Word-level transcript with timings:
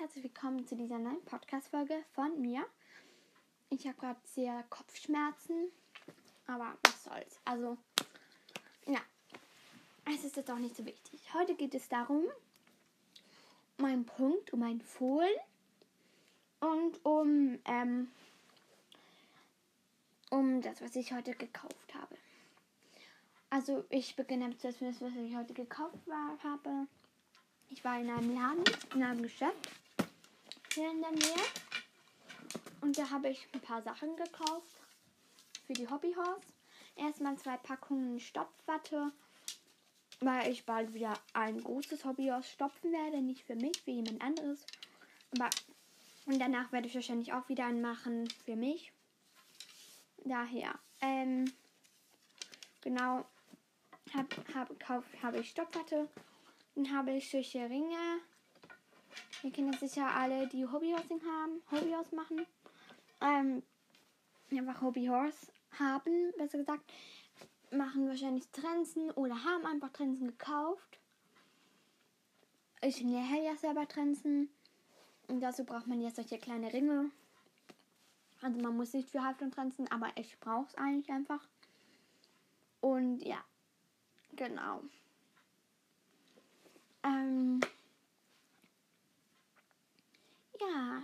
herzlich 0.00 0.24
willkommen 0.24 0.66
zu 0.66 0.74
dieser 0.74 0.98
neuen 0.98 1.24
Podcast-Folge 1.24 2.02
von 2.14 2.40
mir. 2.40 2.66
Ich 3.70 3.86
habe 3.86 3.96
gerade 3.96 4.18
sehr 4.24 4.64
Kopfschmerzen, 4.70 5.70
aber 6.48 6.76
was 6.82 7.04
soll's. 7.04 7.40
Also, 7.44 7.78
ja, 8.88 8.98
es 10.12 10.24
ist 10.24 10.34
jetzt 10.34 10.50
auch 10.50 10.58
nicht 10.58 10.74
so 10.74 10.84
wichtig. 10.84 11.32
Heute 11.32 11.54
geht 11.54 11.76
es 11.76 11.88
darum, 11.88 12.24
mein 13.78 14.04
Punkt, 14.04 14.52
um 14.52 14.64
ein 14.64 14.80
Fohlen 14.80 15.38
und 16.58 16.98
um, 17.04 17.60
ähm, 17.66 18.10
um 20.30 20.60
das, 20.60 20.82
was 20.82 20.96
ich 20.96 21.12
heute 21.12 21.36
gekauft 21.36 21.94
habe. 21.94 22.16
Also, 23.48 23.84
ich 23.90 24.16
beginne 24.16 24.58
zuerst 24.58 24.80
mit 24.80 24.96
das, 24.96 25.00
was 25.02 25.14
ich 25.14 25.36
heute 25.36 25.54
gekauft 25.54 26.02
habe. 26.42 26.88
Ich 27.74 27.82
war 27.84 27.98
in 27.98 28.08
einem 28.08 28.32
Laden, 28.32 28.62
in 28.94 29.02
einem 29.02 29.20
Geschäft 29.20 29.68
hier 30.72 30.92
in 30.92 31.00
der 31.00 31.10
Nähe. 31.10 31.44
Und 32.80 32.96
da 32.96 33.10
habe 33.10 33.30
ich 33.30 33.48
ein 33.52 33.60
paar 33.60 33.82
Sachen 33.82 34.14
gekauft 34.14 34.76
für 35.66 35.72
die 35.72 35.88
Hobbyhorse. 35.88 36.46
Erstmal 36.94 37.36
zwei 37.36 37.56
Packungen 37.56 38.20
Stopfwatte, 38.20 39.10
weil 40.20 40.52
ich 40.52 40.64
bald 40.64 40.94
wieder 40.94 41.18
ein 41.32 41.64
großes 41.64 42.04
Hobbyhorse 42.04 42.48
stopfen 42.48 42.92
werde. 42.92 43.20
Nicht 43.20 43.44
für 43.44 43.56
mich, 43.56 43.82
für 43.82 43.90
jemand 43.90 44.22
anderes. 44.22 44.64
Aber 45.32 45.50
und 46.26 46.38
danach 46.38 46.70
werde 46.70 46.86
ich 46.86 46.94
wahrscheinlich 46.94 47.32
auch 47.32 47.48
wieder 47.48 47.66
einen 47.66 47.82
machen 47.82 48.28
für 48.44 48.54
mich. 48.54 48.92
Daher, 50.24 50.78
ähm, 51.00 51.52
genau, 52.82 53.24
habe 54.14 54.28
hab, 54.54 55.22
hab 55.22 55.34
ich 55.34 55.50
Stopfwatte 55.50 56.08
dann 56.74 56.92
habe 56.92 57.12
ich 57.12 57.30
solche 57.30 57.68
Ringe. 57.68 58.20
Ihr 59.42 59.52
kennt 59.52 59.78
sicher 59.78 60.06
alle, 60.06 60.46
die 60.48 60.66
Hobbyhorsing 60.66 61.20
haben, 61.24 61.62
Hobbyhorse 61.70 62.14
machen. 62.14 62.46
Ähm, 63.20 63.62
einfach 64.50 64.80
Hobbyhorse 64.80 65.52
haben, 65.78 66.32
besser 66.36 66.58
gesagt, 66.58 66.84
machen 67.70 68.08
wahrscheinlich 68.08 68.48
Trenzen 68.48 69.10
oder 69.12 69.44
haben 69.44 69.66
einfach 69.66 69.90
Trenzen 69.90 70.28
gekauft. 70.28 70.98
Ich 72.80 73.02
nähe 73.02 73.44
ja 73.44 73.56
selber 73.56 73.86
Trenzen. 73.88 74.50
Und 75.28 75.40
dazu 75.40 75.64
braucht 75.64 75.86
man 75.86 76.00
jetzt 76.00 76.16
solche 76.16 76.38
kleine 76.38 76.72
Ringe. 76.72 77.10
Also 78.42 78.60
man 78.60 78.76
muss 78.76 78.92
nicht 78.92 79.08
für 79.08 79.24
Halfton 79.24 79.50
trenzen, 79.50 79.90
aber 79.90 80.08
ich 80.16 80.38
brauche 80.38 80.66
es 80.66 80.74
eigentlich 80.74 81.10
einfach. 81.10 81.48
Und 82.80 83.20
ja, 83.20 83.42
genau. 84.36 84.82
Ähm, 87.04 87.60
ja. 90.58 91.02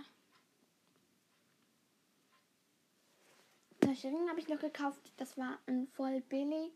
Solche 3.83 4.07
Ringe 4.07 4.29
habe 4.29 4.39
ich 4.39 4.47
noch 4.47 4.59
gekauft. 4.59 4.99
Das 5.17 5.37
war 5.37 5.59
ein 5.67 5.87
voll 5.87 6.21
billig. 6.21 6.71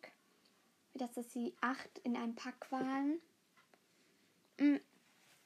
Das 0.94 1.14
dass 1.14 1.34
sie 1.34 1.54
acht 1.59 2.00
in 2.04 2.16
einem 2.16 2.36
Pack 2.36 2.72
waren. 2.72 3.20
Mm, 4.58 4.78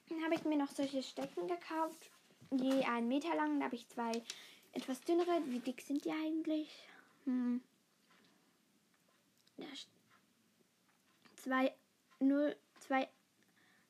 dann 0.09 0.23
habe 0.23 0.35
ich 0.35 0.43
mir 0.45 0.57
noch 0.57 0.69
solche 0.69 1.01
Stecken 1.01 1.47
gekauft. 1.47 2.11
Je 2.51 2.83
einen 2.83 3.07
Meter 3.07 3.33
lang. 3.35 3.59
Da 3.59 3.65
habe 3.65 3.75
ich 3.75 3.87
zwei 3.87 4.11
etwas 4.73 5.01
dünnere. 5.01 5.41
Wie 5.45 5.59
dick 5.59 5.81
sind 5.81 6.05
die 6.05 6.11
eigentlich? 6.11 6.69
Hm. 7.25 7.61
Ja, 9.57 9.67
zwei, 11.35 11.73
0, 12.19 12.55
zwei 12.79 13.09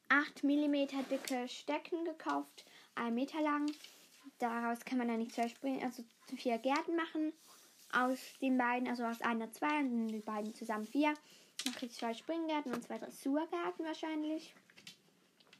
8 0.09 0.43
mm 0.43 0.87
dicke 1.09 1.47
Stecken 1.47 2.03
gekauft, 2.05 2.65
1 2.95 3.13
Meter 3.13 3.41
lang. 3.41 3.71
Daraus 4.39 4.79
kann 4.85 4.97
man 4.97 5.07
dann 5.07 5.19
nicht 5.19 5.33
zwei 5.33 5.47
Springen, 5.47 5.83
also 5.83 6.03
vier 6.35 6.57
Gärten 6.57 6.95
machen. 6.95 7.33
Aus 7.91 8.19
den 8.41 8.57
beiden, 8.57 8.87
also 8.87 9.03
aus 9.03 9.21
einer 9.21 9.51
zwei 9.51 9.79
und 9.79 10.09
die 10.09 10.19
beiden 10.19 10.53
zusammen 10.53 10.85
vier, 10.85 11.13
mache 11.65 11.85
ich 11.85 11.93
zwei 11.93 12.13
Springgärten 12.13 12.73
und 12.73 12.83
zwei 12.83 12.97
Dressurgärten 12.97 13.85
wahrscheinlich. 13.85 14.53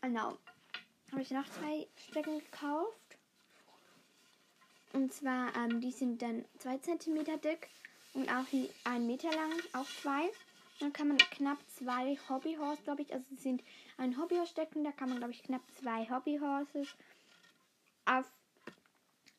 Genau. 0.02 0.38
Habe 1.12 1.22
ich 1.22 1.32
noch 1.32 1.50
zwei 1.50 1.88
Stecken 2.09 2.40
gekauft. 2.40 2.96
Und 4.94 5.14
zwar, 5.14 5.56
ähm, 5.56 5.82
die 5.82 5.92
sind 5.92 6.22
dann 6.22 6.46
2 6.59 6.78
cm 6.80 7.42
dick 7.42 7.70
und 8.14 8.30
auch 8.30 8.46
1 8.86 9.06
Meter 9.06 9.32
lang, 9.32 9.54
auch 9.74 9.88
zwei. 10.02 10.32
Dann 10.79 10.94
kann 10.94 11.09
man 11.09 11.17
knapp 11.17 11.57
zwei 11.67 12.17
Hobbyhorse, 12.29 12.81
glaube 12.84 13.01
ich, 13.01 13.13
also 13.13 13.25
es 13.34 13.44
sind 13.44 13.63
ein 13.97 14.17
Hobbyhorse 14.17 14.51
stecken. 14.51 14.84
Da 14.84 14.91
kann 14.91 15.09
man, 15.09 15.17
glaube 15.17 15.34
ich, 15.34 15.44
knapp 15.44 15.62
zwei 15.72 16.09
Hobbyhorses 16.09 16.95
auf 18.06 18.31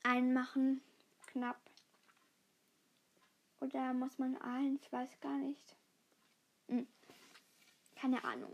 einen 0.03 0.35
machen. 0.35 0.83
Knapp. 1.27 1.61
Oder 3.61 3.95
muss 3.95 4.19
man 4.19 4.37
eins? 4.43 4.81
Weiß 4.93 5.21
gar 5.21 5.39
nicht. 5.39 5.77
Hm. 6.69 6.87
Keine 7.97 8.23
Ahnung. 8.25 8.53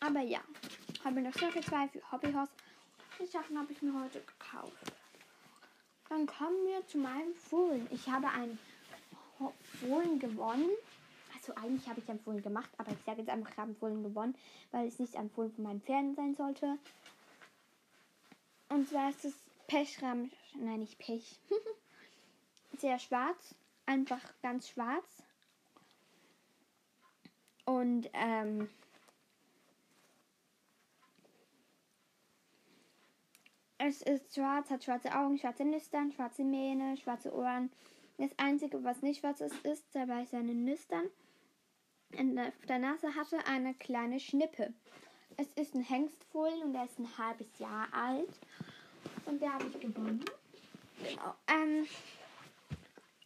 Aber 0.00 0.20
ja. 0.20 0.40
Habe 1.04 1.20
noch 1.20 1.34
Circle 1.34 1.62
2 1.62 1.88
für 1.88 2.12
Hobbyhorse. 2.12 2.52
Die 3.18 3.26
Sachen 3.26 3.58
habe 3.58 3.72
ich 3.72 3.82
mir 3.82 3.92
heute 3.92 4.20
gekauft. 4.20 4.92
Dann 6.08 6.26
kommen 6.26 6.66
wir 6.66 6.86
zu 6.86 6.98
meinem 6.98 7.34
Fohlen. 7.34 7.86
Ich 7.90 8.08
habe 8.08 8.28
einen 8.28 8.58
Fohlen 9.80 10.18
gewonnen. 10.18 10.70
Also 11.40 11.54
eigentlich 11.54 11.88
habe 11.88 12.00
ich 12.00 12.08
Empfohlen 12.08 12.42
gemacht, 12.42 12.68
aber 12.76 12.92
ich 12.92 13.02
sage 13.06 13.20
jetzt 13.20 13.30
einfach, 13.30 13.50
ich 13.50 13.58
Empfohlen 13.58 14.02
gewonnen, 14.02 14.34
weil 14.72 14.86
es 14.86 14.98
nicht 14.98 15.14
Empfohlen 15.14 15.50
von 15.50 15.64
meinen 15.64 15.80
Pferden 15.80 16.14
sein 16.14 16.34
sollte. 16.34 16.78
Und 18.68 18.88
zwar 18.88 19.08
ist 19.08 19.24
es 19.24 19.34
Pechram, 19.66 20.30
nein 20.58 20.80
nicht 20.80 20.98
Pech, 20.98 21.40
sehr 22.78 22.98
schwarz, 22.98 23.54
einfach 23.86 24.20
ganz 24.42 24.68
schwarz. 24.68 25.22
Und 27.64 28.10
ähm, 28.12 28.68
es 33.78 34.02
ist 34.02 34.34
schwarz, 34.34 34.68
hat 34.70 34.84
schwarze 34.84 35.16
Augen, 35.16 35.38
schwarze 35.38 35.64
Nüstern, 35.64 36.12
schwarze 36.12 36.44
Mähne, 36.44 36.98
schwarze 36.98 37.34
Ohren. 37.34 37.70
Das 38.18 38.38
Einzige, 38.38 38.84
was 38.84 39.00
nicht 39.00 39.20
schwarz 39.20 39.40
ist, 39.40 39.56
ist 39.64 39.86
dabei 39.94 40.26
seine 40.26 40.52
Nüstern 40.52 41.06
auf 42.12 42.66
der 42.66 42.78
Nase 42.78 43.14
hatte 43.14 43.44
eine 43.46 43.74
kleine 43.74 44.20
Schnippe. 44.20 44.72
Es 45.36 45.52
ist 45.54 45.74
ein 45.74 45.82
Hengstfohlen 45.82 46.62
und 46.62 46.74
er 46.74 46.84
ist 46.84 46.98
ein 46.98 47.18
halbes 47.18 47.58
Jahr 47.58 47.88
alt. 47.92 48.40
Und 49.26 49.40
der 49.40 49.54
habe 49.54 49.66
ich 49.68 49.80
gewonnen. 49.80 50.24
Genau. 51.02 51.34
Ähm, 51.46 51.86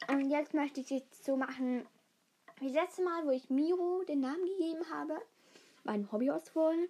und 0.09 0.31
jetzt 0.31 0.55
möchte 0.55 0.81
ich 0.81 0.91
es 0.91 1.25
so 1.25 1.37
machen 1.37 1.87
wie 2.61 2.73
das 2.73 2.84
letzte 2.84 3.03
Mal, 3.03 3.27
wo 3.27 3.31
ich 3.31 3.50
Miro 3.50 4.05
den 4.05 4.21
Namen 4.21 4.44
gegeben 4.44 4.89
habe. 4.91 5.21
Mein 5.83 6.11
Hobbyhausfohlen. 6.11 6.89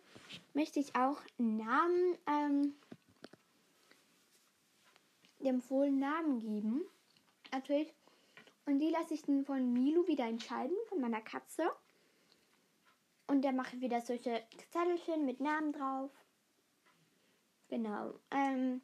Möchte 0.53 0.81
ich 0.81 0.95
auch 0.95 1.21
einen 1.39 1.57
Namen, 1.57 2.19
ähm, 2.27 2.75
dem 5.41 5.61
Fohlen 5.61 5.99
Namen 5.99 6.39
geben. 6.39 6.83
Natürlich. 7.53 7.93
Und 8.67 8.79
die 8.79 8.91
lasse 8.91 9.15
ich 9.15 9.23
dann 9.23 9.45
von 9.45 9.73
Milo 9.73 10.07
wieder 10.07 10.27
entscheiden, 10.27 10.77
von 10.89 11.01
meiner 11.01 11.21
Katze. 11.21 11.65
Und 13.27 13.43
der 13.43 13.53
macht 13.53 13.81
wieder 13.81 14.01
solche 14.01 14.43
Zettelchen 14.71 15.25
mit 15.25 15.41
Namen 15.41 15.73
drauf. 15.73 16.11
Genau. 17.69 18.15
Ähm, 18.31 18.83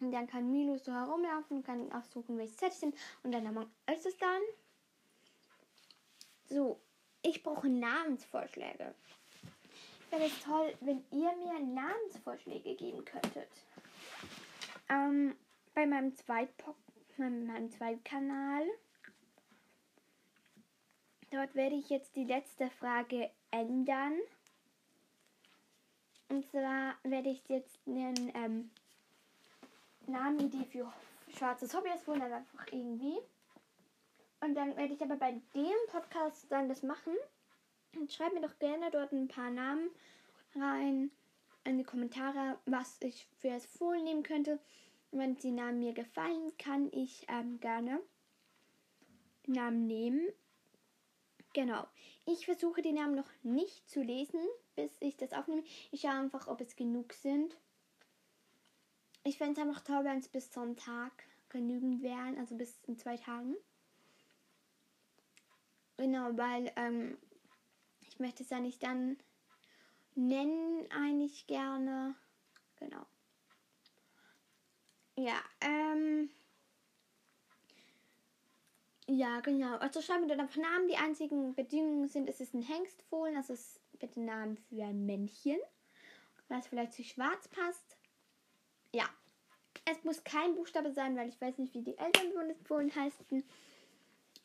und 0.00 0.12
dann 0.12 0.26
kann 0.26 0.50
Milo 0.50 0.76
so 0.76 0.92
herumlaufen, 0.92 1.62
kann 1.62 1.90
aussuchen, 1.92 2.38
welches 2.38 2.56
Zettelchen. 2.56 2.94
Und 3.22 3.32
dann 3.32 3.46
ist 3.92 4.06
es 4.06 4.16
dann. 4.18 4.42
So, 6.48 6.80
ich 7.22 7.42
brauche 7.42 7.68
Namensvorschläge. 7.68 8.94
Wäre 10.10 10.24
es 10.24 10.40
toll, 10.42 10.74
wenn 10.80 11.04
ihr 11.10 11.32
mir 11.36 11.60
Namensvorschläge 11.60 12.74
geben 12.76 13.04
könntet. 13.04 13.48
Ähm, 14.88 15.36
bei 15.74 15.86
meinem 15.86 16.14
Zweitpo 16.14 16.74
meinem 17.18 17.70
Zweitkanal. 17.70 18.64
Dort 21.30 21.54
werde 21.54 21.76
ich 21.76 21.90
jetzt 21.90 22.16
die 22.16 22.24
letzte 22.24 22.70
Frage 22.70 23.30
ändern. 23.50 24.14
Und 26.28 26.46
zwar 26.50 26.94
werde 27.02 27.30
ich 27.30 27.46
jetzt 27.48 27.78
einen 27.86 28.32
ähm, 28.34 28.70
Namenidee 30.06 30.64
für 30.64 30.92
schwarzes 31.36 31.74
Hobby 31.74 31.90
auswählen, 31.90 32.22
also 32.22 32.34
einfach 32.34 32.66
irgendwie. 32.70 33.18
Und 34.40 34.54
dann 34.54 34.76
werde 34.76 34.94
ich 34.94 35.02
aber 35.02 35.16
bei 35.16 35.32
dem 35.54 35.76
Podcast 35.88 36.46
dann 36.50 36.68
das 36.68 36.82
machen. 36.82 37.14
Und 37.96 38.12
schreibt 38.12 38.34
mir 38.34 38.40
doch 38.40 38.58
gerne 38.58 38.90
dort 38.90 39.12
ein 39.12 39.28
paar 39.28 39.50
Namen 39.50 39.90
rein 40.54 41.10
in 41.64 41.78
die 41.78 41.84
Kommentare, 41.84 42.58
was 42.66 42.98
ich 43.00 43.26
für 43.38 43.50
das 43.50 43.66
Fohlen 43.66 44.04
nehmen 44.04 44.22
könnte. 44.22 44.58
Wenn 45.10 45.36
die 45.36 45.50
Namen 45.50 45.80
mir 45.80 45.92
gefallen, 45.92 46.52
kann 46.58 46.90
ich 46.92 47.26
ähm, 47.28 47.60
gerne 47.60 48.00
Namen 49.46 49.86
nehmen. 49.86 50.28
Genau. 51.58 51.88
Ich 52.24 52.44
versuche 52.46 52.82
die 52.82 52.92
Namen 52.92 53.16
noch 53.16 53.28
nicht 53.42 53.90
zu 53.90 54.00
lesen, 54.00 54.38
bis 54.76 54.96
ich 55.00 55.16
das 55.16 55.32
aufnehme. 55.32 55.64
Ich 55.90 56.02
schaue 56.02 56.12
einfach, 56.12 56.46
ob 56.46 56.60
es 56.60 56.76
genug 56.76 57.12
sind. 57.12 57.58
ich 59.24 59.38
fände 59.38 59.60
es 59.60 59.66
einfach 59.66 59.82
toll, 59.82 60.04
wenn 60.04 60.18
es 60.18 60.28
bis 60.28 60.52
Sonntag 60.52 61.10
genügend 61.48 62.00
wären, 62.00 62.38
also 62.38 62.54
bis 62.54 62.78
in 62.86 62.96
zwei 62.96 63.16
Tagen. 63.16 63.56
Genau, 65.96 66.28
weil 66.36 66.72
ähm, 66.76 67.18
ich 68.06 68.20
möchte 68.20 68.44
es 68.44 68.50
ja 68.50 68.60
nicht 68.60 68.80
dann 68.84 69.18
nennen, 70.14 70.88
eigentlich 70.92 71.48
gerne. 71.48 72.14
Genau. 72.76 73.04
Ja, 75.16 75.42
ähm. 75.60 76.30
Ja, 79.08 79.40
genau. 79.40 79.76
Also 79.78 80.02
schreiben 80.02 80.22
wir 80.22 80.28
dann 80.28 80.40
einfach 80.40 80.60
Namen. 80.60 80.86
Die 80.86 80.96
einzigen 80.96 81.54
Bedingungen 81.54 82.08
sind, 82.08 82.28
es 82.28 82.40
ist 82.40 82.54
ein 82.54 82.62
Hengstfohlen, 82.62 83.36
also 83.36 83.54
ist 83.54 83.80
bitte 83.98 84.20
Namen 84.20 84.58
für 84.68 84.84
ein 84.84 85.06
Männchen, 85.06 85.58
was 86.48 86.66
vielleicht 86.66 86.92
zu 86.92 87.02
schwarz 87.02 87.48
passt. 87.48 87.96
Ja. 88.92 89.08
Es 89.86 90.04
muss 90.04 90.22
kein 90.24 90.54
Buchstabe 90.54 90.92
sein, 90.92 91.16
weil 91.16 91.30
ich 91.30 91.40
weiß 91.40 91.56
nicht, 91.56 91.72
wie 91.72 91.82
die 91.82 91.96
Eltern 91.96 92.32
von 92.34 92.48
des 92.48 92.60
Fohlen 92.62 92.94
heißen. 92.94 93.42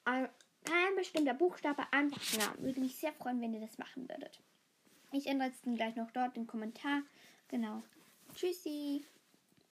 Aber 0.05 0.29
ein 0.71 0.95
bestimmter 0.95 1.33
Buchstabe, 1.33 1.83
einfach 1.91 2.37
Namen. 2.37 2.63
Würde 2.63 2.79
mich 2.79 2.95
sehr 2.95 3.11
freuen, 3.11 3.41
wenn 3.41 3.53
ihr 3.53 3.59
das 3.59 3.77
machen 3.77 4.07
würdet. 4.07 4.39
Ich 5.11 5.27
ändere 5.27 5.49
es 5.49 5.61
dann 5.61 5.75
gleich 5.75 5.97
noch 5.97 6.11
dort 6.11 6.37
im 6.37 6.47
Kommentar. 6.47 7.01
Genau. 7.49 7.83
Tschüssi. 8.33 9.05